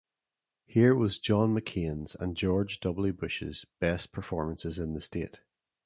[0.65, 3.13] Here was John McCain's and George W.
[3.13, 5.41] Bush's best performances in the state.